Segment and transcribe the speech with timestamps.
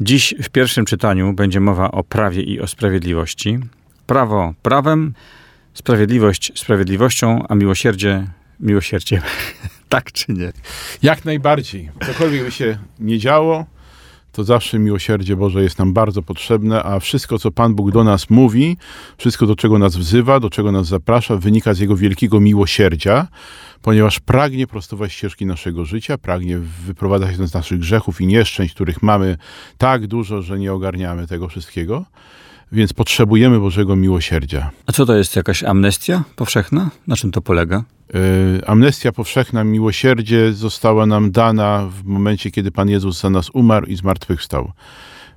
[0.00, 3.58] Dziś w pierwszym czytaniu będzie mowa o prawie i o sprawiedliwości.
[4.06, 5.14] Prawo prawem,
[5.74, 8.26] sprawiedliwość sprawiedliwością, a miłosierdzie
[8.60, 9.20] miłosierdziem.
[9.88, 10.52] tak czy nie?
[11.02, 11.90] Jak najbardziej.
[12.06, 13.66] Cokolwiek by się nie działo,
[14.32, 18.30] to zawsze miłosierdzie Boże jest nam bardzo potrzebne, a wszystko, co Pan Bóg do nas
[18.30, 18.76] mówi,
[19.18, 23.28] wszystko, do czego nas wzywa, do czego nas zaprasza, wynika z Jego wielkiego miłosierdzia,
[23.82, 29.02] ponieważ pragnie prostować ścieżki naszego życia, pragnie wyprowadzać nas z naszych grzechów i nieszczęść, których
[29.02, 29.36] mamy
[29.78, 32.04] tak dużo, że nie ogarniamy tego wszystkiego.
[32.72, 34.70] Więc potrzebujemy Bożego miłosierdzia.
[34.86, 36.90] A co to jest jakaś amnestia powszechna?
[37.06, 37.84] Na czym to polega?
[38.14, 38.20] Yy,
[38.66, 43.96] amnestia powszechna, miłosierdzie została nam dana w momencie, kiedy Pan Jezus za nas umarł i
[43.96, 44.72] zmartwychwstał.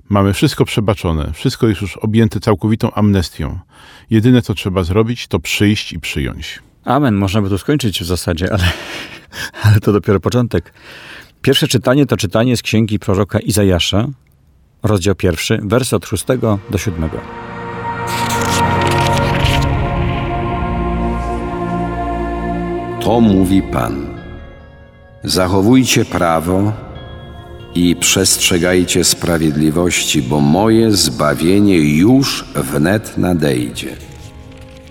[0.08, 3.58] Mamy wszystko przebaczone, wszystko jest już objęte całkowitą amnestią.
[4.10, 6.58] Jedyne, co trzeba zrobić, to przyjść i przyjąć.
[6.84, 7.14] Amen.
[7.14, 8.64] Można by tu skończyć w zasadzie, ale,
[9.62, 10.72] ale to dopiero początek.
[11.42, 14.08] Pierwsze czytanie to czytanie z księgi proroka Izajasza,
[14.82, 16.24] rozdział pierwszy, wers od 6
[16.70, 17.10] do 7.
[23.00, 24.06] To mówi Pan.
[25.24, 26.72] Zachowujcie prawo
[27.74, 33.96] i przestrzegajcie sprawiedliwości, bo moje zbawienie już wnet nadejdzie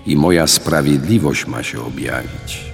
[0.06, 2.72] i moja sprawiedliwość ma się objawić.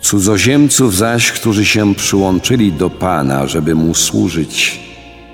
[0.00, 4.80] Cudzoziemców zaś, którzy się przyłączyli do Pana, żeby Mu służyć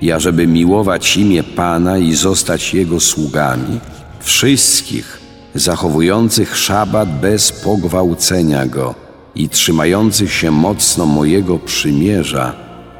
[0.03, 3.79] i ażeby miłować imię Pana i zostać Jego sługami,
[4.19, 5.19] wszystkich
[5.55, 8.95] zachowujących szabat bez pogwałcenia Go
[9.35, 12.53] i trzymających się mocno mojego przymierza,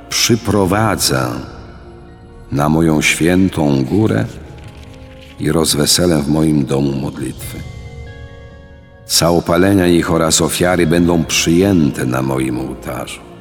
[0.10, 1.28] przyprowadzę
[2.52, 4.26] na moją świętą górę
[5.40, 7.58] i rozweselę w moim domu modlitwy.
[9.06, 13.33] Całopalenia ich oraz ofiary będą przyjęte na moim ołtarzu,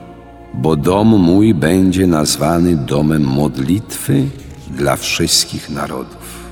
[0.55, 4.27] bo dom mój będzie nazwany domem modlitwy
[4.71, 6.43] dla wszystkich narodów.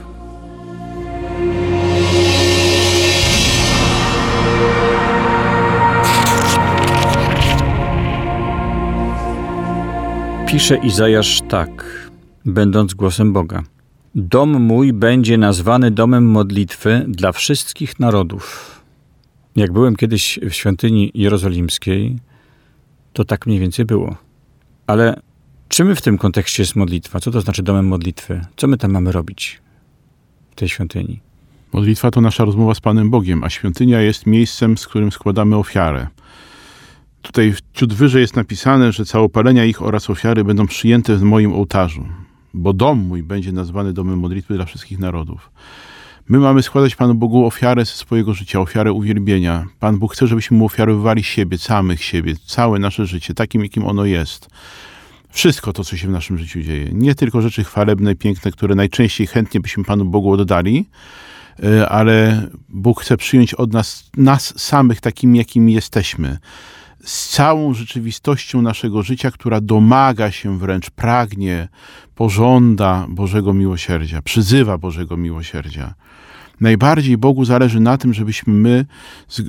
[10.47, 11.71] Pisze Izajasz tak,
[12.45, 13.63] będąc głosem Boga.
[14.15, 18.81] Dom mój będzie nazwany domem modlitwy dla wszystkich narodów.
[19.57, 22.19] Jak byłem kiedyś w świątyni jerozolimskiej,
[23.13, 24.17] to tak mniej więcej było.
[24.87, 25.21] Ale
[25.69, 27.21] czym w tym kontekście jest modlitwa?
[27.21, 28.41] Co to znaczy domem modlitwy?
[28.57, 29.63] Co my tam mamy robić
[30.51, 31.21] w tej świątyni?
[31.73, 36.07] Modlitwa to nasza rozmowa z Panem Bogiem, a świątynia jest miejscem, z którym składamy ofiarę.
[37.23, 42.09] Tutaj ciut wyżej jest napisane, że całopalenia ich oraz ofiary będą przyjęte w moim ołtarzu,
[42.55, 45.51] bo dom mój będzie nazwany domem modlitwy dla wszystkich narodów.
[46.31, 49.67] My mamy składać Panu Bogu ofiarę ze swojego życia, ofiarę uwielbienia.
[49.81, 54.05] Pan Bóg chce, żebyśmy mu ofiarowywali siebie, samych siebie, całe nasze życie, takim, jakim ono
[54.05, 54.49] jest.
[55.31, 56.89] Wszystko to, co się w naszym życiu dzieje.
[56.93, 60.87] Nie tylko rzeczy chwalebne, piękne, które najczęściej chętnie byśmy Panu Bogu oddali,
[61.63, 66.39] e, ale Bóg chce przyjąć od nas, nas samych takimi, jakimi jesteśmy
[67.05, 71.69] z całą rzeczywistością naszego życia, która domaga się wręcz, pragnie,
[72.15, 75.95] pożąda Bożego miłosierdzia, przyzywa Bożego miłosierdzia.
[76.61, 78.87] Najbardziej Bogu zależy na tym, żebyśmy my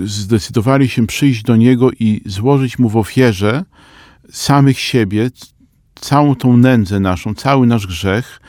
[0.06, 3.64] zdecydowali się przyjść do Niego i złożyć Mu w ofierze
[4.32, 5.30] samych siebie,
[5.96, 8.42] całą tą nędzę naszą, cały nasz grzech,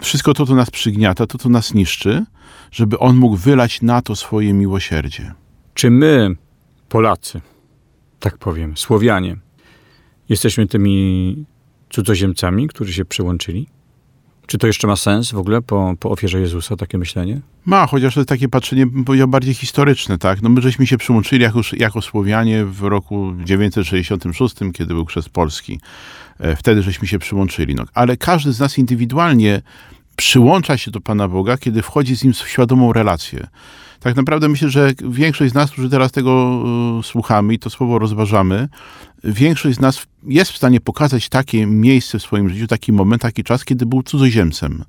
[0.00, 2.24] wszystko to, co nas przygniata, to, co nas niszczy,
[2.72, 5.34] żeby On mógł wylać na to swoje miłosierdzie.
[5.74, 6.36] Czy my,
[6.88, 7.40] Polacy,
[8.20, 9.36] tak powiem, Słowianie,
[10.28, 11.46] jesteśmy tymi
[11.90, 13.68] cudzoziemcami, którzy się przyłączyli?
[14.46, 17.40] Czy to jeszcze ma sens w ogóle po, po ofierze Jezusa, takie myślenie?
[17.64, 20.42] Ma, chociaż to jest takie patrzenie, powiedział, bardziej historyczne, tak?
[20.42, 25.80] No my żeśmy się przyłączyli jako, jako Słowianie w roku 966, kiedy był chrzest Polski.
[26.38, 27.74] E, wtedy żeśmy się przyłączyli.
[27.74, 29.62] No, ale każdy z nas indywidualnie
[30.16, 33.46] przyłącza się do Pana Boga, kiedy wchodzi z Nim w świadomą relację.
[34.02, 36.62] Tak naprawdę myślę, że większość z nas, którzy teraz tego
[37.00, 38.68] y, słuchamy i to słowo rozważamy,
[39.24, 43.44] większość z nas jest w stanie pokazać takie miejsce w swoim życiu, taki moment, taki
[43.44, 44.84] czas, kiedy był cudzoziemcem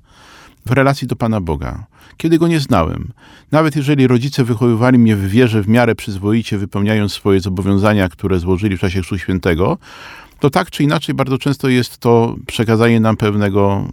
[0.66, 3.12] w relacji do Pana Boga, kiedy go nie znałem.
[3.52, 8.76] Nawet jeżeli rodzice wychowywali mnie w wierze w miarę przyzwoicie, wypełniając swoje zobowiązania, które złożyli
[8.76, 9.78] w czasie Chrztu Świętego,
[10.40, 13.88] to tak czy inaczej bardzo często jest to przekazanie nam pewnego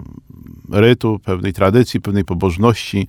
[0.71, 3.07] rytu, pewnej tradycji, pewnej pobożności,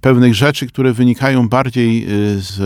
[0.00, 2.58] pewnych rzeczy, które wynikają bardziej y, z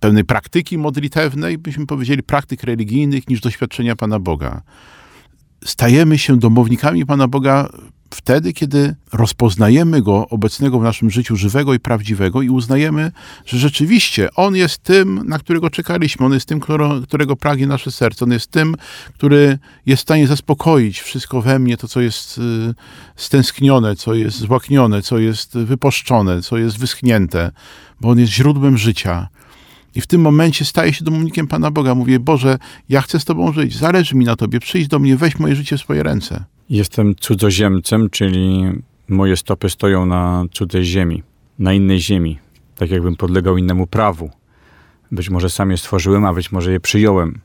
[0.00, 4.62] pewnej praktyki modlitewnej, byśmy powiedzieli praktyk religijnych, niż doświadczenia Pana Boga.
[5.64, 7.68] Stajemy się domownikami Pana Boga
[8.10, 13.12] wtedy, kiedy rozpoznajemy Go obecnego w naszym życiu żywego i prawdziwego i uznajemy,
[13.46, 16.60] że rzeczywiście On jest tym, na którego czekaliśmy, On jest tym,
[17.02, 18.74] którego pragnie nasze serce, On jest tym,
[19.14, 22.74] który jest w stanie zaspokoić wszystko we mnie, to co jest y,
[23.16, 27.50] stęsknione, co jest złaknione, co jest wypuszczone, co jest wyschnięte,
[28.00, 29.28] bo On jest źródłem życia.
[29.98, 31.94] I w tym momencie staję się domownikiem Pana Boga.
[31.94, 32.58] Mówię, Boże,
[32.88, 35.76] ja chcę z Tobą żyć, zależy mi na Tobie, przyjdź do mnie, weź moje życie
[35.76, 36.44] w swoje ręce.
[36.70, 38.64] Jestem cudzoziemcem, czyli
[39.08, 41.22] moje stopy stoją na cudzej ziemi,
[41.58, 42.38] na innej ziemi,
[42.76, 44.30] tak jakbym podlegał innemu prawu.
[45.12, 47.40] Być może sam je stworzyłem, a być może je przyjąłem.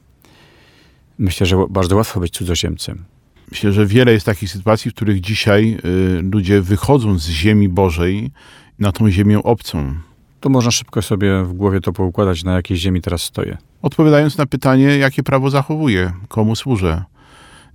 [1.19, 3.03] Myślę, że bardzo łatwo być cudzoziemcem.
[3.51, 8.31] Myślę, że wiele jest takich sytuacji, w których dzisiaj y, ludzie wychodzą z ziemi Bożej
[8.79, 9.95] na tą ziemię obcą.
[10.44, 13.57] To można szybko sobie w głowie to poukładać, na jakiej ziemi teraz stoję.
[13.81, 17.04] Odpowiadając na pytanie, jakie prawo zachowuję, komu służę,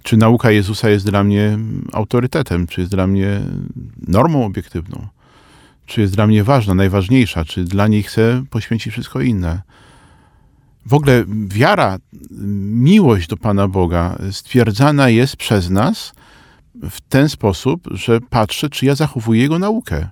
[0.03, 1.59] czy nauka Jezusa jest dla mnie
[1.93, 3.41] autorytetem, czy jest dla mnie
[4.09, 5.07] normą obiektywną,
[5.87, 9.63] czy jest dla mnie ważna, najważniejsza, czy dla niej chcę poświęcić wszystko inne.
[10.87, 11.99] W ogóle wiara,
[12.73, 16.13] miłość do Pana Boga stwierdzana jest przez nas
[16.91, 20.09] w ten sposób, że patrzę, czy ja zachowuję Jego naukę.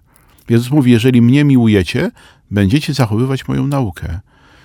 [0.49, 2.11] Jezus mówi, jeżeli mnie miłujecie,
[2.51, 4.21] będziecie zachowywać moją naukę.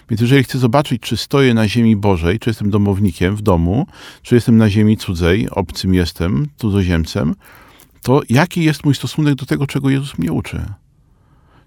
[0.10, 3.88] Więc jeżeli chcę zobaczyć, czy stoję na ziemi Bożej, czy jestem domownikiem w domu,
[4.22, 7.36] czy jestem na ziemi cudzej, obcym jestem, cudzoziemcem,
[8.02, 10.66] to jaki jest mój stosunek do tego, czego Jezus mnie uczy?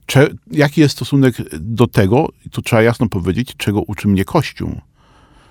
[0.06, 4.80] Cze, jaki jest stosunek do tego, to trzeba jasno powiedzieć, czego uczy mnie Kościół?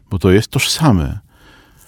[0.10, 1.20] Bo to jest tożsame.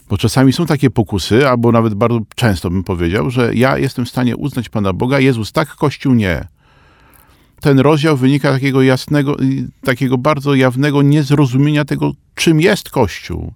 [0.10, 4.10] Bo czasami są takie pokusy, albo nawet bardzo często bym powiedział, że ja jestem w
[4.10, 6.55] stanie uznać Pana Boga, Jezus tak, Kościół nie
[7.66, 9.38] ten rozdział wynika takiego jasnego,
[9.84, 13.54] takiego bardzo jawnego niezrozumienia tego, czym jest Kościół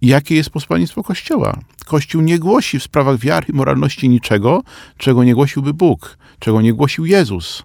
[0.00, 1.58] i jakie jest posłannictwo Kościoła.
[1.86, 4.62] Kościół nie głosi w sprawach wiary i moralności niczego,
[4.96, 7.62] czego nie głosiłby Bóg, czego nie głosił Jezus.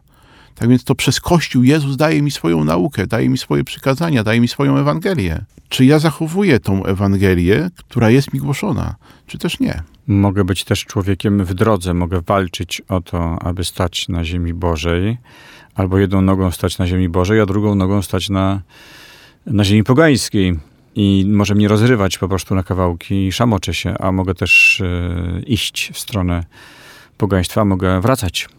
[0.55, 4.41] Tak więc to przez Kościół Jezus daje mi swoją naukę, daje mi swoje przykazania, daje
[4.41, 5.45] mi swoją Ewangelię.
[5.69, 8.95] Czy ja zachowuję tą Ewangelię, która jest mi głoszona,
[9.27, 9.83] czy też nie?
[10.07, 15.17] Mogę być też człowiekiem w drodze, mogę walczyć o to, aby stać na ziemi Bożej,
[15.75, 18.61] albo jedną nogą stać na ziemi Bożej, a drugą nogą stać na,
[19.45, 20.59] na ziemi pogańskiej.
[20.95, 25.41] I może mnie rozrywać po prostu na kawałki i szamoczę się, a mogę też e,
[25.41, 26.43] iść w stronę
[27.17, 28.49] pogaństwa, mogę wracać.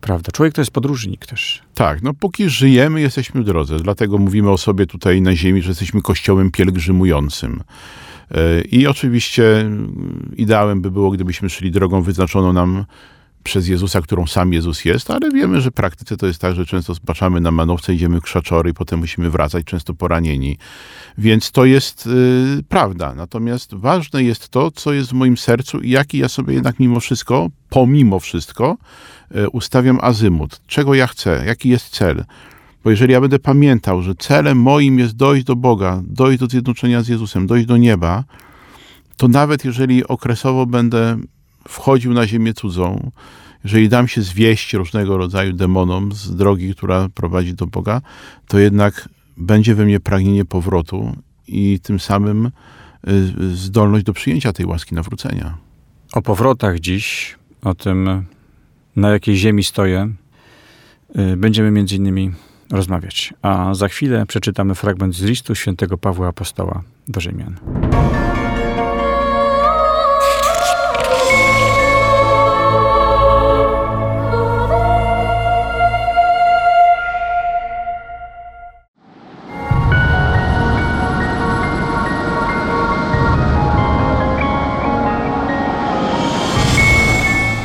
[0.00, 0.32] Prawda.
[0.32, 1.62] Człowiek to jest podróżnik też.
[1.74, 3.76] Tak, no póki żyjemy, jesteśmy w drodze.
[3.78, 7.62] Dlatego mówimy o sobie tutaj na ziemi, że jesteśmy kościołem pielgrzymującym.
[8.30, 9.70] E, I oczywiście
[10.36, 12.84] ideałem by było, gdybyśmy szli drogą wyznaczoną nam
[13.42, 16.66] przez Jezusa, którą sam Jezus jest, ale wiemy, że w praktyce to jest tak, że
[16.66, 20.58] często spaczamy na manowce, idziemy krzaczory i potem musimy wracać, często poranieni.
[21.18, 23.14] Więc to jest y, prawda.
[23.14, 27.00] Natomiast ważne jest to, co jest w moim sercu i jaki ja sobie jednak mimo
[27.00, 28.76] wszystko, pomimo wszystko,
[29.36, 30.60] y, ustawiam azymut.
[30.66, 31.42] Czego ja chcę?
[31.46, 32.24] Jaki jest cel?
[32.84, 37.02] Bo jeżeli ja będę pamiętał, że celem moim jest dojść do Boga, dojść do zjednoczenia
[37.02, 38.24] z Jezusem, dojść do nieba,
[39.16, 41.18] to nawet jeżeli okresowo będę
[41.68, 43.10] wchodził na ziemię cudzą,
[43.64, 48.00] jeżeli dam się zwieść różnego rodzaju demonom z drogi, która prowadzi do Boga,
[48.48, 51.16] to jednak będzie we mnie pragnienie powrotu
[51.48, 55.56] i tym samym y, zdolność do przyjęcia tej łaski nawrócenia.
[56.12, 58.24] O powrotach dziś, o tym,
[58.96, 60.12] na jakiej ziemi stoję,
[61.32, 62.32] y, będziemy między innymi
[62.70, 63.34] rozmawiać.
[63.42, 67.56] A za chwilę przeczytamy fragment z listu świętego Pawła Apostoła do Rzymian.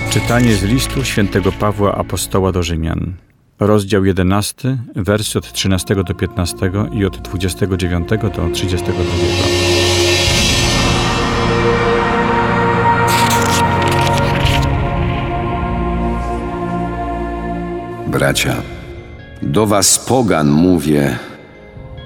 [0.10, 3.14] Czytanie z listu świętego Pawła Apostoła do Rzymian.
[3.60, 9.04] Rozdział 11, wersy od 13 do 15 i od 29 do 32.
[18.08, 18.56] Bracia,
[19.42, 21.18] do was pogan mówię,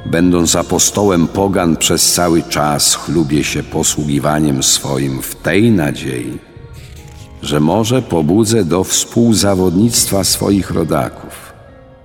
[0.06, 6.51] będąc apostołem pogan przez cały czas chlubię się posługiwaniem swoim w tej nadziei,
[7.42, 11.54] że może pobudzę do współzawodnictwa swoich rodaków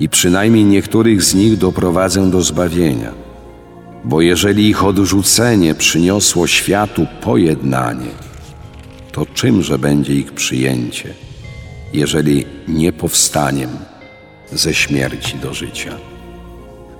[0.00, 3.12] i przynajmniej niektórych z nich doprowadzę do zbawienia.
[4.04, 8.10] Bo jeżeli ich odrzucenie przyniosło światu pojednanie,
[9.12, 11.26] to czymże będzie ich przyjęcie?
[11.92, 13.70] jeżeli nie powstaniem
[14.52, 15.90] ze śmierci do życia.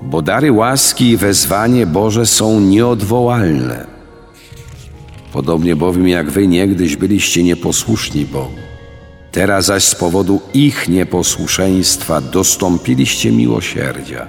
[0.02, 3.95] Bo dary łaski i wezwanie Boże są nieodwołalne.
[5.36, 8.60] Podobnie bowiem jak wy niegdyś byliście nieposłuszni Bogu.
[9.32, 14.28] Teraz zaś z powodu ich nieposłuszeństwa dostąpiliście miłosierdzia.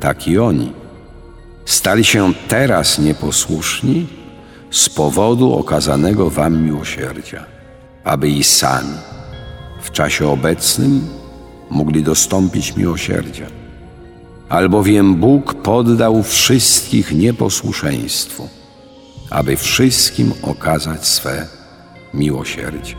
[0.00, 0.72] Tak i oni
[1.64, 4.06] stali się teraz nieposłuszni
[4.70, 7.44] z powodu okazanego wam miłosierdzia,
[8.04, 8.98] aby i sami
[9.82, 11.08] w czasie obecnym
[11.70, 13.46] mogli dostąpić miłosierdzia.
[14.48, 18.61] Albowiem Bóg poddał wszystkich nieposłuszeństwu,
[19.32, 21.46] aby wszystkim okazać swe
[22.14, 22.94] miłosierdzie.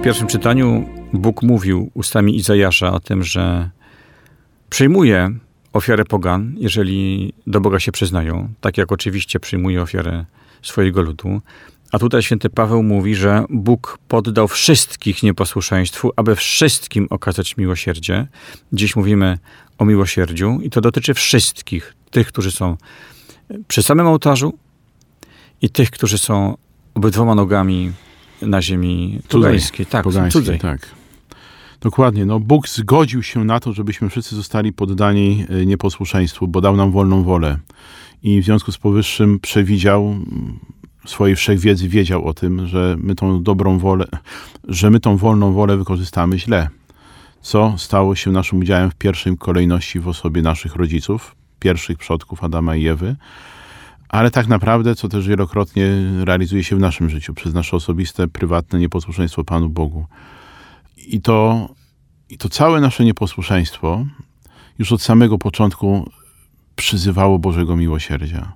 [0.00, 3.70] W pierwszym czytaniu Bóg mówił ustami Izajasza o tym, że
[4.70, 5.30] przyjmuje
[5.72, 10.24] ofiarę pogan, jeżeli do Boga się przyznają, tak jak oczywiście przyjmuje ofiarę
[10.62, 11.40] swojego ludu.
[11.92, 18.26] A tutaj święty Paweł mówi, że Bóg poddał wszystkich nieposłuszeństwu, aby wszystkim okazać miłosierdzie.
[18.72, 19.38] Dziś mówimy
[19.78, 22.76] o miłosierdziu i to dotyczy wszystkich, tych, którzy są
[23.68, 24.58] przy samym ołtarzu
[25.62, 26.56] i tych, którzy są
[26.94, 27.92] obydwoma nogami
[28.42, 29.86] na ziemi pogańskiej.
[29.86, 30.58] Tak, cudzej.
[30.58, 30.88] tak.
[31.80, 32.26] Dokładnie.
[32.26, 36.92] No, Bóg zgodził się na to, żebyśmy wszyscy zostali poddani e, nieposłuszeństwu, bo dał nam
[36.92, 37.58] wolną wolę.
[38.22, 40.16] I w związku z powyższym przewidział,
[41.04, 44.06] swojej wszechwiedzy wiedział o tym, że my tą dobrą wolę,
[44.68, 46.68] że my tą wolną wolę wykorzystamy źle.
[47.40, 52.76] Co stało się naszym udziałem w pierwszej kolejności w osobie naszych rodziców, pierwszych przodków Adama
[52.76, 53.16] i Ewy,
[54.08, 55.86] ale tak naprawdę, co też wielokrotnie
[56.24, 60.06] realizuje się w naszym życiu, przez nasze osobiste, prywatne nieposłuszeństwo Panu Bogu.
[60.96, 61.68] I to,
[62.28, 64.06] I to całe nasze nieposłuszeństwo
[64.78, 66.10] już od samego początku
[66.76, 68.52] przyzywało Bożego miłosierdzia.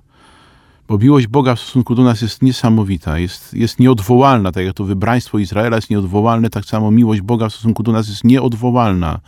[0.87, 4.51] Bo miłość Boga w stosunku do nas jest niesamowita, jest, jest nieodwołalna.
[4.51, 8.09] Tak jak to wybraństwo Izraela jest nieodwołalne, tak samo miłość Boga w stosunku do nas
[8.09, 9.19] jest nieodwołalna.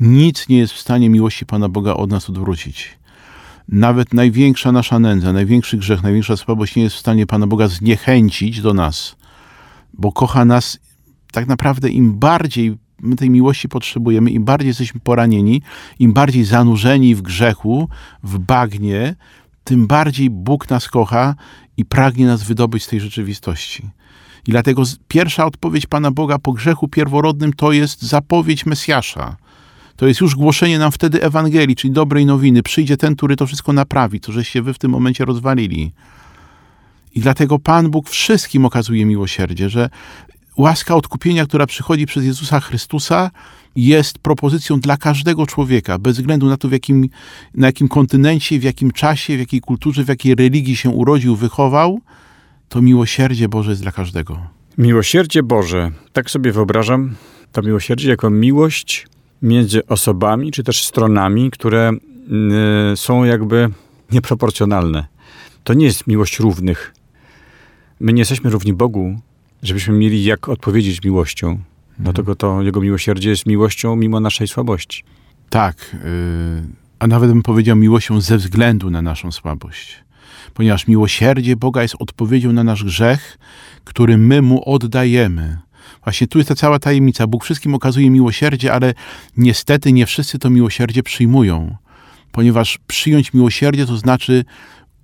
[0.00, 2.98] Nic nie jest w stanie miłości Pana Boga od nas odwrócić.
[3.68, 8.60] Nawet największa nasza nędza, największy grzech, największa słabość nie jest w stanie Pana Boga zniechęcić
[8.60, 9.16] do nas,
[9.94, 10.78] bo kocha nas
[11.32, 15.62] tak naprawdę im bardziej my tej miłości potrzebujemy, im bardziej jesteśmy poranieni,
[15.98, 17.88] im bardziej zanurzeni w grzechu,
[18.22, 19.14] w bagnie,
[19.66, 21.34] tym bardziej Bóg nas kocha
[21.76, 23.82] i pragnie nas wydobyć z tej rzeczywistości.
[24.46, 29.36] I dlatego pierwsza odpowiedź Pana Boga po grzechu pierworodnym to jest zapowiedź Mesjasza.
[29.96, 32.62] To jest już głoszenie nam wtedy Ewangelii, czyli dobrej nowiny.
[32.62, 35.92] Przyjdzie ten, który to wszystko naprawi, to żeście wy w tym momencie rozwalili.
[37.14, 39.90] I dlatego Pan Bóg wszystkim okazuje miłosierdzie, że
[40.56, 43.30] łaska odkupienia, która przychodzi przez Jezusa Chrystusa,
[43.76, 47.08] jest propozycją dla każdego człowieka, bez względu na to, w jakim,
[47.54, 52.00] na jakim kontynencie, w jakim czasie, w jakiej kulturze, w jakiej religii się urodził, wychował,
[52.68, 54.38] to miłosierdzie Boże jest dla każdego.
[54.78, 57.14] Miłosierdzie Boże, tak sobie wyobrażam,
[57.52, 59.06] to miłosierdzie jako miłość
[59.42, 61.92] między osobami, czy też stronami, które
[62.92, 63.68] y, są jakby
[64.12, 65.06] nieproporcjonalne.
[65.64, 66.94] To nie jest miłość równych.
[68.00, 69.20] My nie jesteśmy równi Bogu,
[69.62, 71.48] żebyśmy mieli jak odpowiedzieć miłością.
[71.48, 71.64] Mhm.
[71.98, 75.04] Dlatego to Jego miłosierdzie jest miłością mimo naszej słabości.
[75.50, 76.62] Tak, yy,
[76.98, 80.04] a nawet bym powiedział miłością ze względu na naszą słabość.
[80.54, 83.38] Ponieważ miłosierdzie Boga jest odpowiedzią na nasz grzech,
[83.84, 85.58] który my Mu oddajemy.
[86.04, 87.26] Właśnie tu jest ta cała tajemnica.
[87.26, 88.94] Bóg wszystkim okazuje miłosierdzie, ale
[89.36, 91.76] niestety nie wszyscy to miłosierdzie przyjmują.
[92.32, 94.44] Ponieważ przyjąć miłosierdzie to znaczy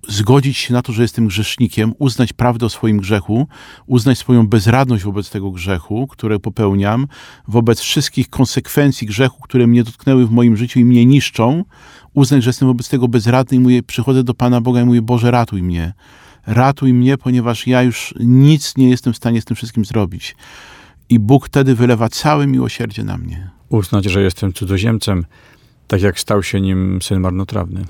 [0.07, 3.47] zgodzić się na to, że jestem grzesznikiem, uznać prawdę o swoim grzechu,
[3.85, 7.07] uznać swoją bezradność wobec tego grzechu, które popełniam,
[7.47, 11.63] wobec wszystkich konsekwencji grzechu, które mnie dotknęły w moim życiu i mnie niszczą,
[12.13, 15.31] uznać, że jestem wobec tego bezradny i mówię, przychodzę do Pana Boga i mówię, Boże,
[15.31, 15.93] ratuj mnie.
[16.47, 20.35] Ratuj mnie, ponieważ ja już nic nie jestem w stanie z tym wszystkim zrobić.
[21.09, 23.49] I Bóg wtedy wylewa całe miłosierdzie na mnie.
[23.69, 25.25] Uznać, że jestem cudzoziemcem,
[25.87, 27.85] tak jak stał się nim syn marnotrawny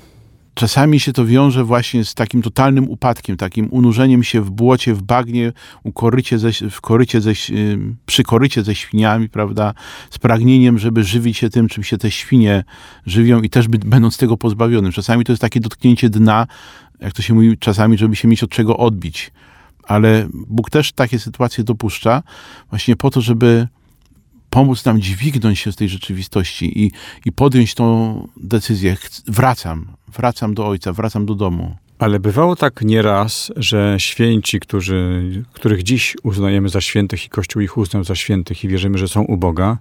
[0.54, 5.02] czasami się to wiąże właśnie z takim totalnym upadkiem, takim unurzeniem się w błocie, w
[5.02, 7.32] bagnie, u korycie ze, w korycie ze,
[8.06, 9.74] przy korycie ze świniami, prawda,
[10.10, 12.64] z pragnieniem, żeby żywić się tym, czym się te świnie
[13.06, 14.92] żywią i też by, będąc tego pozbawionym.
[14.92, 16.46] Czasami to jest takie dotknięcie dna,
[17.00, 19.30] jak to się mówi czasami, żeby się mieć od czego odbić.
[19.82, 22.22] Ale Bóg też takie sytuacje dopuszcza
[22.70, 23.68] właśnie po to, żeby
[24.50, 26.92] pomóc nam dźwignąć się z tej rzeczywistości i,
[27.24, 28.96] i podjąć tą decyzję.
[29.26, 31.76] Wracam, wracam do Ojca, wracam do domu.
[31.98, 37.76] Ale bywało tak nieraz, że święci, którzy, których dziś uznajemy za świętych i Kościół ich
[37.76, 39.78] uznał za świętych i wierzymy, że są u Boga,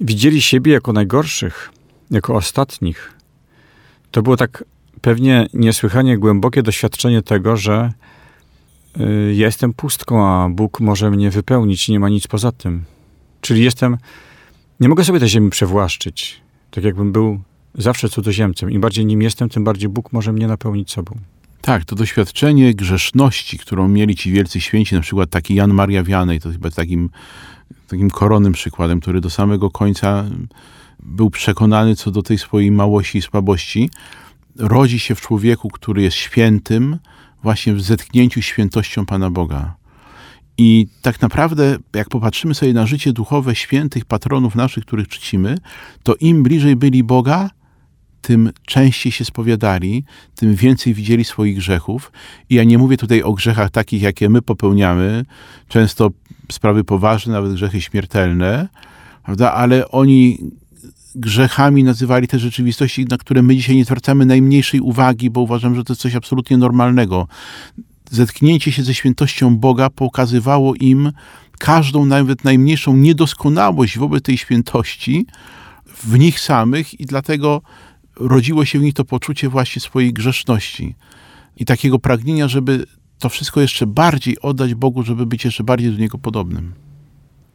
[0.00, 1.72] widzieli siebie jako najgorszych,
[2.10, 3.14] jako ostatnich.
[4.10, 4.64] To było tak
[5.00, 7.92] pewnie niesłychanie głębokie doświadczenie tego, że
[9.00, 12.84] y, jestem pustką, a Bóg może mnie wypełnić i nie ma nic poza tym.
[13.40, 13.96] Czyli jestem,
[14.80, 16.40] nie mogę sobie tej ziemi przewłaszczyć.
[16.70, 17.40] Tak jakbym był
[17.78, 18.70] zawsze cudzoziemcem.
[18.70, 21.16] Im bardziej nim jestem, tym bardziej Bóg może mnie napełnić sobą.
[21.60, 26.40] Tak, to doświadczenie grzeszności, którą mieli ci wielcy święci, na przykład taki Jan Maria Wianej,
[26.40, 27.10] to chyba takim,
[27.88, 30.24] takim koronnym przykładem, który do samego końca
[31.02, 33.90] był przekonany co do tej swojej małości i słabości,
[34.58, 36.98] rodzi się w człowieku, który jest świętym,
[37.42, 39.74] właśnie w zetknięciu świętością Pana Boga.
[40.58, 45.58] I tak naprawdę, jak popatrzymy sobie na życie duchowe świętych patronów naszych, których czcimy,
[46.02, 47.50] to im bliżej byli Boga,
[48.26, 50.04] tym częściej się spowiadali,
[50.34, 52.12] tym więcej widzieli swoich grzechów.
[52.50, 55.24] I ja nie mówię tutaj o grzechach takich, jakie my popełniamy,
[55.68, 56.10] często
[56.52, 58.68] sprawy poważne, nawet grzechy śmiertelne,
[59.22, 59.52] prawda?
[59.52, 60.38] ale oni
[61.14, 65.84] grzechami nazywali te rzeczywistości, na które my dzisiaj nie zwracamy najmniejszej uwagi, bo uważam, że
[65.84, 67.28] to jest coś absolutnie normalnego.
[68.10, 71.12] Zetknięcie się ze świętością Boga pokazywało im
[71.58, 75.26] każdą, nawet najmniejszą niedoskonałość wobec tej świętości
[76.04, 77.62] w nich samych i dlatego
[78.16, 80.94] rodziło się w nich to poczucie właśnie swojej grzeszności
[81.56, 82.86] i takiego pragnienia, żeby
[83.18, 86.72] to wszystko jeszcze bardziej oddać Bogu, żeby być jeszcze bardziej do Niego podobnym.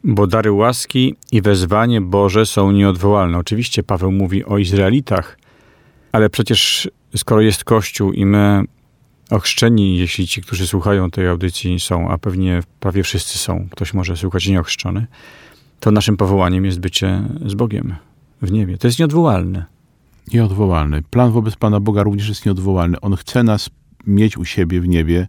[0.04, 3.38] Bo dary łaski i wezwanie Boże są nieodwołalne.
[3.38, 5.38] Oczywiście Paweł mówi o Izraelitach,
[6.12, 8.64] ale przecież skoro jest Kościół i my
[9.30, 14.16] ochrzczeni, jeśli ci, którzy słuchają tej audycji są, a pewnie prawie wszyscy są, ktoś może
[14.16, 15.06] słuchać nieochrzczony,
[15.80, 17.94] to naszym powołaniem jest bycie z Bogiem
[18.42, 18.78] w niebie.
[18.78, 19.64] To jest nieodwołalne.
[20.32, 21.02] Nieodwołalny.
[21.02, 23.00] Plan wobec Pana Boga również jest nieodwołalny.
[23.00, 23.70] On chce nas
[24.06, 25.28] mieć u siebie w niebie,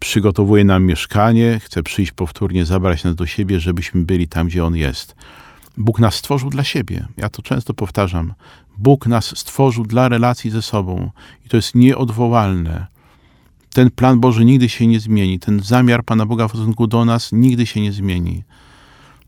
[0.00, 4.76] przygotowuje nam mieszkanie, chce przyjść powtórnie, zabrać nas do siebie, żebyśmy byli tam, gdzie On
[4.76, 5.14] jest.
[5.76, 7.06] Bóg nas stworzył dla siebie.
[7.16, 8.34] Ja to często powtarzam.
[8.78, 11.10] Bóg nas stworzył dla relacji ze sobą
[11.46, 12.86] i to jest nieodwołalne.
[13.74, 15.38] Ten plan Boży nigdy się nie zmieni.
[15.38, 18.44] Ten zamiar Pana Boga w stosunku do nas nigdy się nie zmieni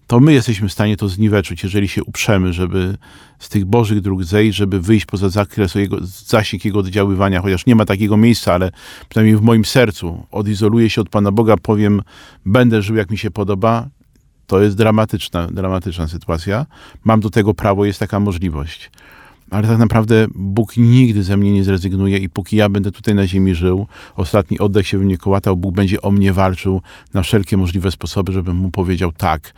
[0.07, 2.97] to my jesteśmy w stanie to zniweczyć, jeżeli się uprzemy, żeby
[3.39, 7.75] z tych Bożych dróg zejść, żeby wyjść poza zakres jego, zasięg Jego oddziaływania, chociaż nie
[7.75, 8.71] ma takiego miejsca, ale
[9.09, 12.03] przynajmniej w moim sercu odizoluję się od Pana Boga, powiem,
[12.47, 13.89] będę żył jak mi się podoba,
[14.47, 16.67] to jest dramatyczna, dramatyczna sytuacja.
[17.05, 18.91] Mam do tego prawo, jest taka możliwość.
[19.51, 23.27] Ale tak naprawdę Bóg nigdy ze mnie nie zrezygnuje i póki ja będę tutaj na
[23.27, 23.87] ziemi żył,
[24.17, 26.83] ostatni oddech się we mnie kołatał, Bóg będzie o mnie walczył
[27.15, 29.55] na wszelkie możliwe sposoby, żebym mu powiedział tak,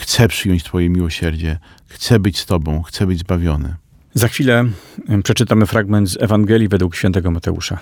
[0.00, 3.74] Chcę przyjąć Twoje miłosierdzie, chcę być z Tobą, chcę być zbawiony.
[4.14, 4.64] Za chwilę
[5.24, 7.78] przeczytamy fragment z Ewangelii według świętego Mateusza.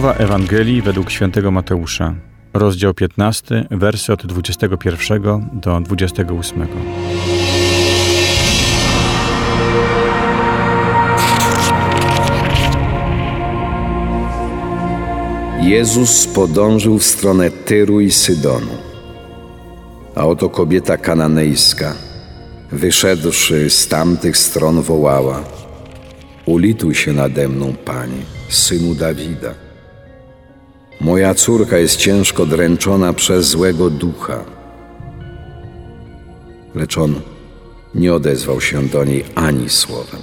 [0.00, 2.14] Słowa Ewangelii według świętego Mateusza,
[2.54, 6.66] rozdział 15, wersy od 21 do 28.
[15.62, 18.78] Jezus podążył w stronę Tyru i Sydonu.
[20.14, 21.94] A oto kobieta kananejska,
[22.72, 25.40] wyszedłszy z tamtych stron, wołała:
[26.46, 29.69] Ulituj się nade mną, Panie, synu Dawida.
[31.00, 34.44] Moja córka jest ciężko dręczona przez złego ducha.
[36.74, 37.20] Lecz on
[37.94, 40.20] nie odezwał się do niej ani słowem.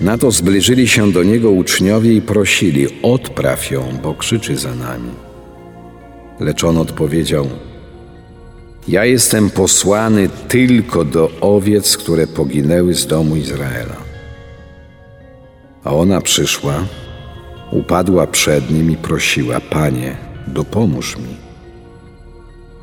[0.00, 5.10] Na to zbliżyli się do niego uczniowie i prosili: Odpraw ją, bo krzyczy za nami.
[6.40, 7.46] Lecz on odpowiedział:
[8.88, 13.96] Ja jestem posłany tylko do owiec, które poginęły z domu Izraela.
[15.84, 16.84] A ona przyszła
[17.74, 21.36] Upadła przed nim i prosiła: Panie, dopomóż mi.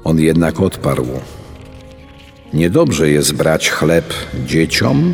[0.04, 1.08] On jednak odparł:
[2.54, 4.13] Niedobrze jest brać chleb
[4.45, 5.13] dzieciom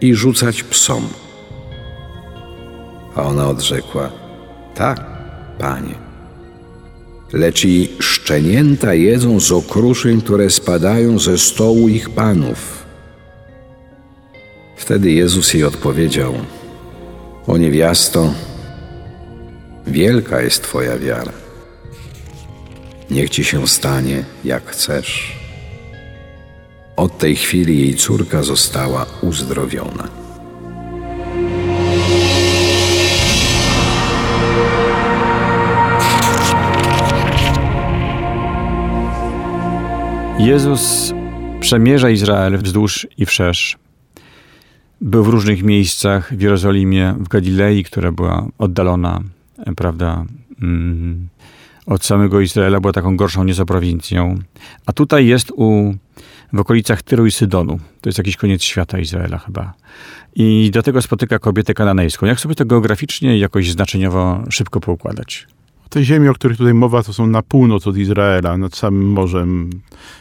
[0.00, 1.08] i rzucać psom.
[3.14, 4.10] A ona odrzekła:
[4.74, 5.04] Tak,
[5.58, 5.94] panie.
[7.32, 12.84] Lecz i szczenięta jedzą z okruszyn, które spadają ze stołu ich panów.
[14.76, 16.34] Wtedy Jezus jej odpowiedział:
[17.46, 18.34] O niewiasto,
[19.86, 21.32] Wielka jest Twoja wiara.
[23.10, 25.36] Niech Ci się stanie, jak chcesz.
[26.96, 30.08] Od tej chwili jej córka została uzdrowiona.
[40.38, 41.12] Jezus
[41.60, 43.78] Przemierza Izrael wzdłuż i wszerz.
[45.00, 49.20] Był w różnych miejscach, w Jerozolimie, w Galilei, która była oddalona,
[49.76, 50.24] prawda,
[50.62, 51.28] mm,
[51.86, 54.38] od samego Izraela, była taką gorszą nieco prowincją.
[54.86, 55.94] A tutaj jest u,
[56.52, 57.78] w okolicach Tyru i Sydonu.
[58.00, 59.74] To jest jakiś koniec świata Izraela chyba.
[60.34, 62.26] I do tego spotyka kobietę kananejską.
[62.26, 65.46] Jak sobie to geograficznie jakoś znaczeniowo szybko poukładać?
[65.88, 69.70] Te ziemie, o których tutaj mowa, to są na północ od Izraela, nad samym morzem,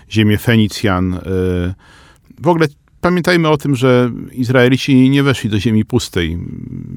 [0.10, 1.14] ziemie Fenicjan.
[1.14, 1.20] y,
[2.40, 2.68] W ogóle
[3.02, 6.38] pamiętajmy o tym, że Izraelici nie weszli do ziemi pustej.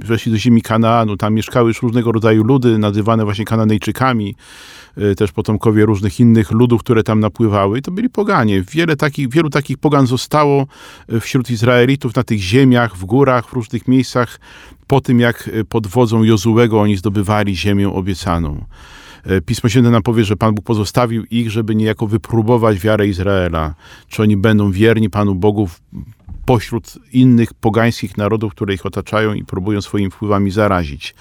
[0.05, 1.17] Weszli do ziemi Kanaanu.
[1.17, 4.35] Tam mieszkały już różnego rodzaju ludy, nazywane właśnie Kananejczykami,
[4.99, 7.79] y, też potomkowie różnych innych ludów, które tam napływały.
[7.79, 8.62] I to byli poganie.
[8.62, 10.67] Wiele takich, wielu takich pogan zostało
[11.12, 14.40] y, wśród Izraelitów na tych ziemiach, w górach, w różnych miejscach,
[14.87, 18.64] po tym jak y, pod wodzą Jozułego oni zdobywali ziemię obiecaną.
[19.27, 23.75] E, Pismo Święte nam powie, że Pan Bóg pozostawił ich, żeby niejako wypróbować wiarę Izraela.
[24.09, 25.69] Czy oni będą wierni Panu Bogu
[26.47, 31.15] pośród innych pogańskich narodów, które ich otaczają i próbują swoimi wpływami zarazić.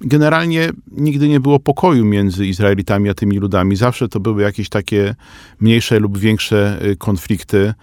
[0.00, 3.76] Generalnie nigdy nie było pokoju między Izraelitami a tymi ludami.
[3.76, 5.14] Zawsze to były jakieś takie
[5.60, 7.74] mniejsze lub większe y, konflikty.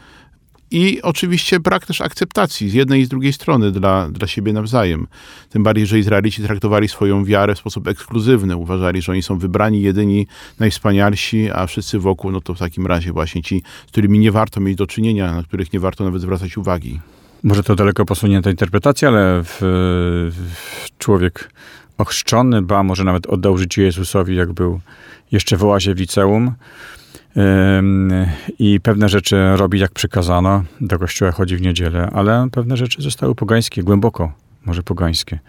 [0.72, 5.08] I oczywiście brak też akceptacji z jednej i z drugiej strony dla, dla siebie nawzajem.
[5.50, 8.56] Tym bardziej, że Izraelici traktowali swoją wiarę w sposób ekskluzywny.
[8.56, 10.28] Uważali, że oni są wybrani, jedyni,
[10.60, 14.60] najwspanialsi, a wszyscy wokół, no to w takim razie właśnie ci, z którymi nie warto
[14.60, 17.00] mieć do czynienia, na których nie warto nawet zwracać uwagi.
[17.44, 19.58] Może to daleko posunięta interpretacja, ale w,
[20.42, 21.52] w człowiek
[21.98, 24.80] ochrzczony, ba, może nawet oddał życie Jezusowi, jak był
[25.32, 26.52] jeszcze w oazie w liceum.
[28.60, 33.36] I pewne rzeczy robi jak przykazano, do kościoła chodzi w niedzielę, ale pewne rzeczy zostały
[33.36, 34.34] pogańskie, głęboko
[34.65, 35.39] może pogańskie.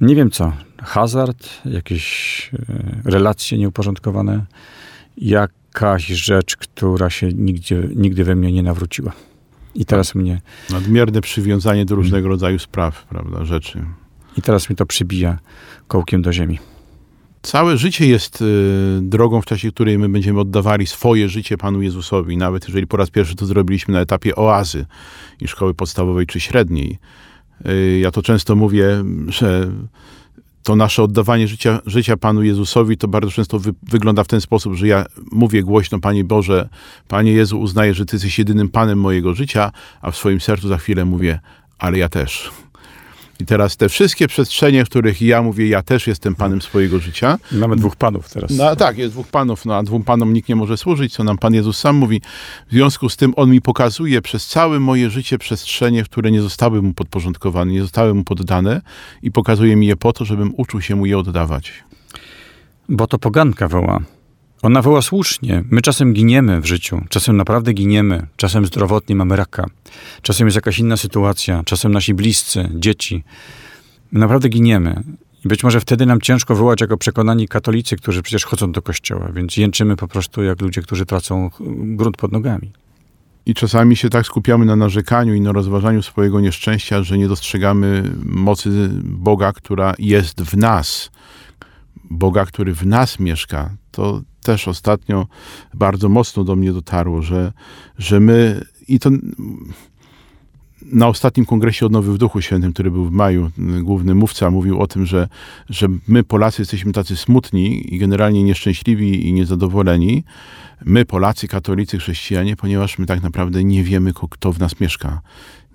[0.00, 0.52] Nie wiem co,
[0.82, 2.50] hazard, jakieś
[3.04, 4.44] e, relacje nieuporządkowane,
[5.16, 9.12] jakaś rzecz, która się nigdzie, nigdy we mnie nie nawróciła.
[9.74, 13.84] I teraz mnie Nadmierne przywiązanie do różnego rodzaju spraw, prawda, rzeczy.
[14.36, 15.38] I teraz mi to przybija
[15.88, 16.58] kołkiem do ziemi.
[17.46, 22.36] Całe życie jest y, drogą, w czasie której my będziemy oddawali swoje życie Panu Jezusowi,
[22.36, 24.86] nawet jeżeli po raz pierwszy to zrobiliśmy na etapie oazy
[25.40, 26.98] i szkoły podstawowej czy średniej.
[27.68, 29.70] Y, ja to często mówię, że
[30.62, 34.74] to nasze oddawanie życia, życia Panu Jezusowi to bardzo często wy, wygląda w ten sposób,
[34.74, 36.68] że ja mówię głośno, Panie Boże,
[37.08, 40.78] Panie Jezu, uznaję, że Ty jesteś jedynym Panem mojego życia, a w swoim sercu za
[40.78, 41.40] chwilę mówię,
[41.78, 42.50] ale ja też.
[43.40, 47.38] I teraz te wszystkie przestrzenie, w których ja mówię, ja też jestem Panem swojego życia,
[47.52, 48.50] Mamy dwóch panów teraz.
[48.50, 51.38] no tak, jest dwóch panów, no a dwóm panom nikt nie może służyć, co nam
[51.38, 52.20] Pan Jezus sam mówi.
[52.68, 56.82] W związku z tym On mi pokazuje przez całe moje życie przestrzenie, które nie zostały
[56.82, 58.80] Mu podporządkowane, nie zostały Mu poddane
[59.22, 61.72] i pokazuje mi je po to, żebym uczył się Mu je oddawać.
[62.88, 64.00] Bo to poganka woła.
[64.62, 65.64] Ona woła słusznie.
[65.70, 69.66] My czasem giniemy w życiu, czasem naprawdę giniemy, czasem zdrowotnie mamy raka,
[70.22, 73.24] czasem jest jakaś inna sytuacja, czasem nasi bliscy, dzieci.
[74.12, 75.02] My naprawdę giniemy.
[75.44, 79.32] I być może wtedy nam ciężko wołać jako przekonani katolicy, którzy przecież chodzą do kościoła,
[79.34, 82.72] więc jęczymy po prostu jak ludzie, którzy tracą grunt pod nogami.
[83.46, 88.02] I czasami się tak skupiamy na narzekaniu i na rozważaniu swojego nieszczęścia, że nie dostrzegamy
[88.24, 91.10] mocy Boga, która jest w nas.
[92.04, 93.70] Boga, który w nas mieszka.
[93.90, 95.26] To też ostatnio
[95.74, 97.52] bardzo mocno do mnie dotarło, że,
[97.98, 99.10] że my i to
[100.92, 103.50] na ostatnim kongresie Odnowy w Duchu Świętym, który był w maju,
[103.82, 105.28] główny mówca mówił o tym, że,
[105.68, 110.24] że my Polacy jesteśmy tacy smutni i generalnie nieszczęśliwi i niezadowoleni,
[110.84, 115.20] my Polacy, katolicy, chrześcijanie, ponieważ my tak naprawdę nie wiemy, kto w nas mieszka.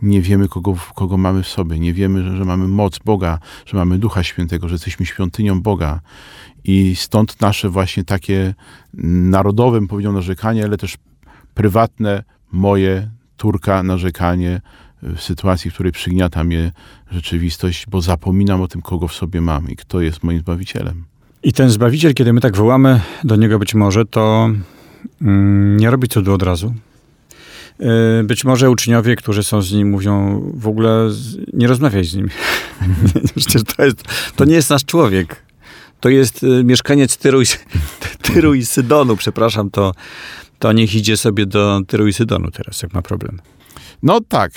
[0.02, 1.80] Nie wiemy, kogo, kogo mamy w sobie.
[1.80, 6.02] Nie wiemy, że, że mamy moc Boga, że mamy Ducha Świętego, że jesteśmy świątynią Boga.
[6.64, 8.54] I stąd nasze właśnie takie
[8.94, 10.98] narodowe, bym narzekanie, ale też
[11.54, 14.62] prywatne, moje, Turka, narzekanie
[15.04, 16.72] w sytuacji, w której przygniata mnie
[17.12, 21.06] rzeczywistość, bo zapominam o tym, kogo w sobie mam i kto jest moim Zbawicielem.
[21.44, 24.50] I ten Zbawiciel, kiedy my tak wołamy do Niego być może, to
[25.22, 26.74] mm, nie robi cudu od razu.
[27.82, 31.10] Yy, Być może uczniowie, którzy są z Nim, mówią w ogóle
[31.54, 32.30] nie rozmawiaj z Nim.
[33.36, 34.04] Przecież to, jest,
[34.36, 35.46] to nie jest nasz człowiek.
[36.00, 37.46] To jest y, mieszkaniec Tyru i,
[38.34, 39.94] Tyru i Sydonu, przepraszam, to,
[40.60, 43.42] to niech idzie sobie do Tyru i Sydonu teraz, jak ma problem.
[44.04, 44.52] No tak,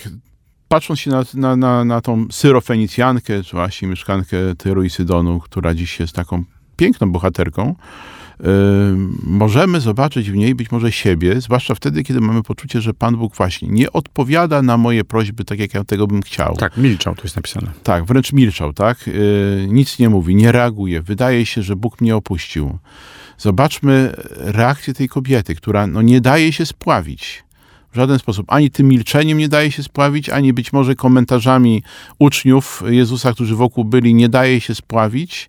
[0.68, 5.74] patrząc się na, na, na, na tą syrofenicjankę, czy właśnie mieszkankę Tyru i Sydonu, która
[5.74, 6.44] dziś jest taką
[6.76, 7.74] piękną bohaterką,
[9.22, 13.36] możemy zobaczyć w niej być może siebie, zwłaszcza wtedy, kiedy mamy poczucie, że Pan Bóg
[13.36, 16.56] właśnie nie odpowiada na moje prośby tak, jak ja tego bym chciał.
[16.56, 17.72] Tak, milczał, tu jest napisane.
[17.82, 19.06] Tak, wręcz milczał, tak?
[19.06, 21.02] Yy, nic nie mówi, nie reaguje.
[21.02, 22.78] Wydaje się, że Bóg mnie opuścił.
[23.38, 27.44] Zobaczmy reakcję tej kobiety, która no, nie daje się spławić.
[27.92, 28.46] W żaden sposób.
[28.48, 31.82] Ani tym milczeniem nie daje się spławić, ani być może komentarzami
[32.18, 35.48] uczniów Jezusa, którzy wokół byli, nie daje się spławić,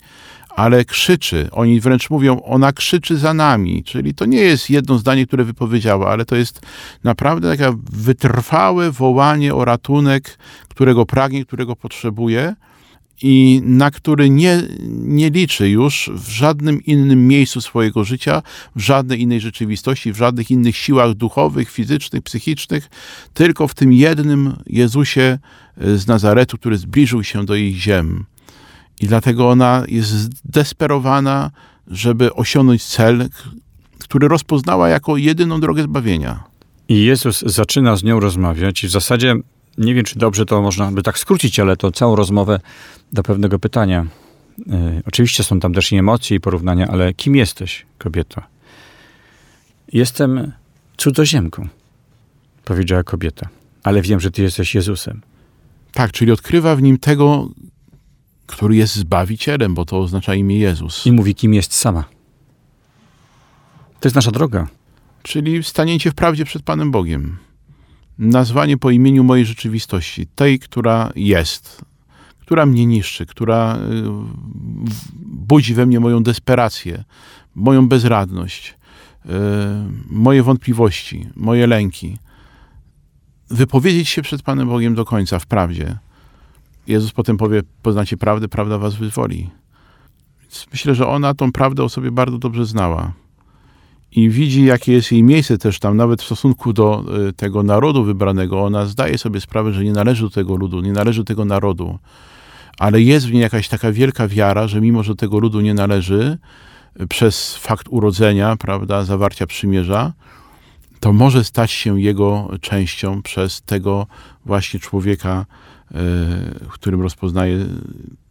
[0.55, 1.47] ale krzyczy.
[1.51, 3.83] Oni wręcz mówią, ona krzyczy za nami.
[3.83, 6.61] Czyli to nie jest jedno zdanie, które wypowiedziała, ale to jest
[7.03, 10.37] naprawdę takie wytrwałe wołanie o ratunek,
[10.69, 12.55] którego pragnie, którego potrzebuje
[13.21, 18.41] i na który nie, nie liczy już w żadnym innym miejscu swojego życia,
[18.75, 22.89] w żadnej innej rzeczywistości, w żadnych innych siłach duchowych, fizycznych, psychicznych,
[23.33, 25.39] tylko w tym jednym Jezusie
[25.77, 28.25] z Nazaretu, który zbliżył się do ich ziem.
[28.99, 31.51] I dlatego ona jest zdesperowana,
[31.87, 33.29] żeby osiągnąć cel,
[33.99, 36.43] który rozpoznała jako jedyną drogę zbawienia.
[36.89, 39.35] I Jezus zaczyna z nią rozmawiać i w zasadzie
[39.77, 42.59] nie wiem, czy dobrze to można by tak skrócić, ale to całą rozmowę
[43.13, 44.05] do pewnego pytania.
[44.57, 48.41] Yy, oczywiście są tam też i emocje i porównania, ale kim jesteś, kobieto?
[49.93, 50.51] Jestem
[50.97, 51.67] cudzoziemką,
[52.65, 53.49] powiedziała kobieta,
[53.83, 55.21] ale wiem, że ty jesteś Jezusem.
[55.93, 57.49] Tak, czyli odkrywa w nim tego,
[58.45, 61.05] który jest Zbawicielem, bo to oznacza imię Jezus.
[61.05, 62.03] I mówi, kim jest sama.
[63.99, 64.67] To jest nasza droga.
[65.23, 67.37] Czyli stanięcie w prawdzie przed Panem Bogiem.
[68.17, 71.81] Nazwanie po imieniu mojej rzeczywistości, tej, która jest,
[72.39, 73.79] która mnie niszczy, która y,
[75.23, 77.03] budzi we mnie moją desperację,
[77.55, 78.75] moją bezradność,
[79.25, 79.29] y,
[80.09, 82.17] moje wątpliwości, moje lęki.
[83.49, 85.97] Wypowiedzieć się przed Panem Bogiem do końca w prawdzie
[86.87, 89.49] Jezus potem powie, poznacie prawdę, prawda was wyzwoli.
[90.41, 93.13] Więc myślę, że ona tą prawdę o sobie bardzo dobrze znała.
[94.11, 98.03] I widzi, jakie jest jej miejsce też tam, nawet w stosunku do y, tego narodu
[98.03, 98.63] wybranego.
[98.63, 101.99] Ona zdaje sobie sprawę, że nie należy do tego ludu, nie należy do tego narodu.
[102.79, 105.73] Ale jest w niej jakaś taka wielka wiara, że mimo, że do tego ludu nie
[105.73, 106.37] należy,
[107.01, 110.13] y, przez fakt urodzenia, prawda, zawarcia przymierza,
[110.99, 114.07] to może stać się jego częścią przez tego
[114.45, 115.45] właśnie człowieka,
[115.91, 117.65] w którym rozpoznaje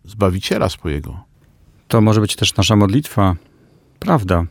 [0.04, 1.20] Zbawiciela swojego.
[1.88, 3.36] To może być też nasza modlitwa,
[3.98, 4.44] prawda.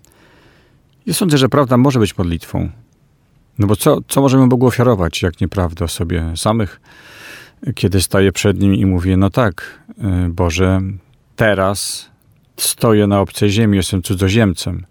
[1.06, 2.70] Ja sądzę, że prawda może być modlitwą.
[3.60, 6.82] No bo co, co możemy Bogu ofiarować, jak nieprawda sobie samych,
[7.76, 9.84] kiedy staję przed Nim i mówię, no tak,
[10.26, 10.82] y, Boże,
[11.36, 12.10] teraz
[12.58, 14.86] stoję na obcej ziemi, jestem cudzoziemcem.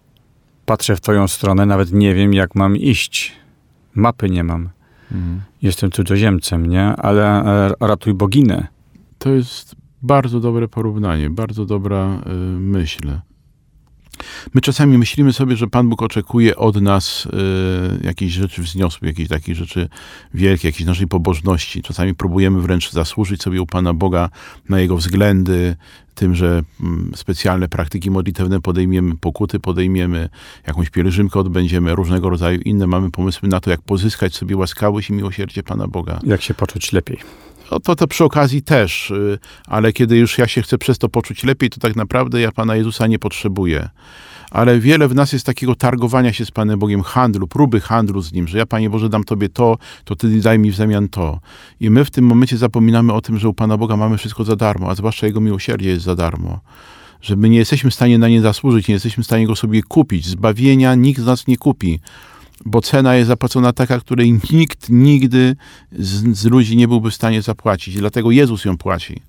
[0.67, 3.33] Patrzę w Twoją stronę, nawet nie wiem, jak mam iść.
[3.95, 4.71] Mapy nie mam.
[5.63, 6.85] Jestem cudzoziemcem, nie?
[6.85, 8.67] Ale e, ratuj boginę.
[9.19, 13.09] To jest bardzo dobre porównanie, bardzo dobra y, myśl.
[14.55, 17.31] My czasami myślimy sobie, że Pan Bóg oczekuje od nas y,
[18.05, 19.89] jakichś rzeczy wzniosłych, jakichś takich rzeczy
[20.35, 21.83] wielkich, jakiejś naszej pobożności.
[21.83, 24.31] Czasami próbujemy wręcz zasłużyć sobie u Pana Boga
[24.69, 25.77] na Jego względy,
[26.15, 30.29] tym, że mm, specjalne praktyki modlitewne podejmiemy, pokuty podejmiemy,
[30.67, 35.13] jakąś pielgrzymkę odbędziemy, różnego rodzaju inne mamy pomysły na to, jak pozyskać sobie łaskawość i
[35.13, 36.21] miłosierdzie Pana Boga.
[36.23, 37.19] Jak się poczuć lepiej.
[37.73, 41.09] No to, to przy okazji też, y, ale kiedy już ja się chcę przez to
[41.09, 43.89] poczuć lepiej, to tak naprawdę ja Pana Jezusa nie potrzebuję
[44.51, 48.33] ale wiele w nas jest takiego targowania się z Panem Bogiem, handlu, próby handlu z
[48.33, 51.41] Nim, że ja, Panie Boże, dam Tobie to, to Ty daj mi w zamian to.
[51.81, 54.57] I my w tym momencie zapominamy o tym, że u Pana Boga mamy wszystko za
[54.57, 56.61] darmo, a zwłaszcza Jego miłosierdzie jest za darmo.
[57.23, 59.83] Że my nie jesteśmy w stanie na nie zasłużyć, nie jesteśmy w stanie go sobie
[59.83, 60.27] kupić.
[60.27, 62.01] Zbawienia nikt z nas nie kupi
[62.65, 65.57] bo cena jest zapłacona taka, której nikt nigdy
[65.93, 67.97] z, z, ludzi nie byłby w stanie zapłacić.
[67.97, 69.23] Dlatego Jezus ją płaci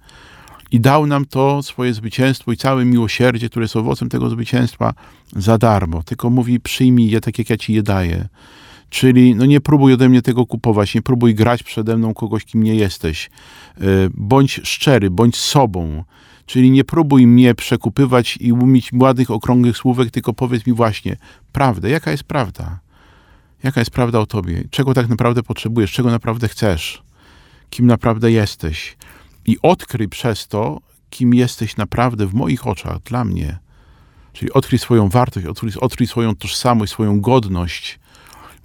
[0.71, 4.93] i dał nam to swoje zwycięstwo i całe miłosierdzie, które jest owocem tego zwycięstwa
[5.35, 6.03] za darmo.
[6.03, 8.27] Tylko mówi, przyjmij je tak, jak ja ci je daję.
[8.89, 12.63] Czyli no nie próbuj ode mnie tego kupować, nie próbuj grać przede mną kogoś, kim
[12.63, 13.29] nie jesteś.
[13.77, 13.81] E,
[14.13, 16.03] bądź szczery, bądź sobą.
[16.45, 21.17] Czyli nie próbuj mnie przekupywać i umieć ładnych, okrągłych słówek, tylko powiedz mi właśnie
[21.51, 21.89] prawdę.
[21.89, 22.79] Jaka jest prawda?
[23.63, 24.63] Jaka jest prawda o tobie?
[24.69, 25.91] Czego tak naprawdę potrzebujesz?
[25.91, 27.03] Czego naprawdę chcesz?
[27.69, 28.97] Kim naprawdę jesteś?
[29.45, 33.59] i odkryj przez to, kim jesteś naprawdę w moich oczach, dla mnie.
[34.33, 37.99] Czyli odkryj swoją wartość, odkryj, odkryj swoją tożsamość, swoją godność,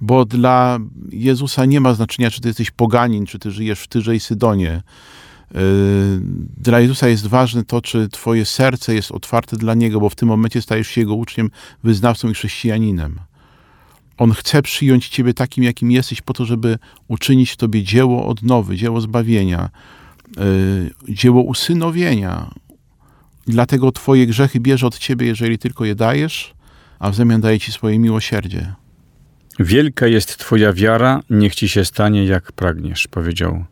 [0.01, 0.79] bo dla
[1.13, 4.83] Jezusa nie ma znaczenia, czy ty jesteś poganin, czy ty żyjesz w Tyrze i Sydonie.
[5.55, 5.61] Yy,
[6.57, 10.29] dla Jezusa jest ważne to, czy twoje serce jest otwarte dla Niego, bo w tym
[10.29, 11.51] momencie stajesz się Jego uczniem,
[11.85, 13.19] wyznawcą i chrześcijaninem.
[14.19, 16.79] On chce przyjąć ciebie takim, jakim jesteś, po to, żeby
[17.09, 19.71] uczynić w tobie dzieło odnowy, dzieło zbawienia,
[20.37, 22.51] Y, dzieło usynowienia.
[23.47, 26.55] Dlatego Twoje grzechy bierze od Ciebie, jeżeli tylko je dajesz,
[26.99, 28.73] a w zamian daje Ci swoje miłosierdzie.
[29.59, 33.65] Wielka jest Twoja wiara, niech Ci się stanie jak pragniesz, powiedział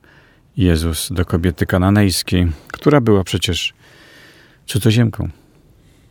[0.57, 3.75] Jezus do kobiety kananejskiej, która była przecież
[4.67, 5.29] cudzoziemką.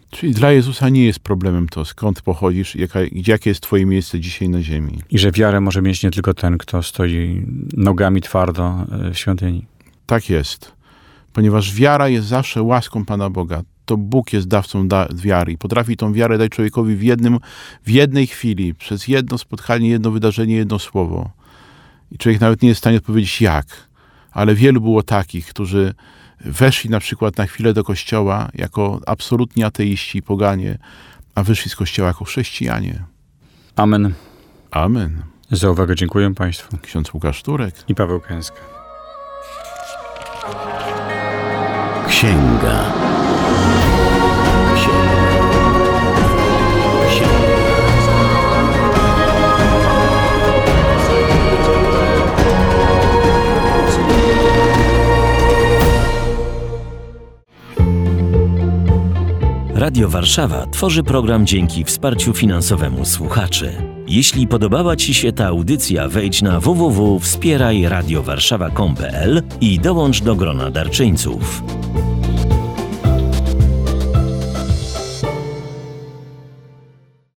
[0.10, 4.50] Czyli dla Jezusa nie jest problemem to, skąd pochodzisz, jaka, jakie jest twoje miejsce dzisiaj
[4.50, 5.00] na ziemi.
[5.10, 9.65] I że wiarę może mieć nie tylko ten, kto stoi nogami twardo e, w świątyni.
[10.06, 10.72] Tak jest.
[11.34, 13.62] Ponieważ wiara jest zawsze łaską Pana Boga.
[13.86, 17.39] To Bóg jest dawcą da wiary i potrafi tą wiarę dać człowiekowi w, jednym,
[17.86, 21.32] w jednej chwili, przez jedno spotkanie, jedno wydarzenie, jedno słowo.
[22.12, 23.65] I człowiek nawet nie jest w stanie odpowiedzieć jak.
[24.32, 25.94] Ale wielu było takich, którzy
[26.39, 30.78] weszli na przykład na chwilę do kościoła jako absolutni ateiści i poganie,
[31.36, 33.04] a wyszli z kościoła jako chrześcijanie.
[33.76, 34.13] Amen.
[34.71, 35.24] Amen.
[35.52, 36.78] Za uwagę dziękuję Państwu.
[36.78, 37.76] Ksiądz Łukasz Turek.
[37.88, 38.58] I Paweł Kęska.
[42.08, 42.91] Księga.
[42.98, 43.44] Księga.
[59.95, 63.71] Radio Warszawa tworzy program dzięki wsparciu finansowemu słuchaczy.
[64.08, 71.63] Jeśli podobała Ci się ta audycja, wejdź na www.wspierajradiowarszawa.com.pl i dołącz do grona darczyńców.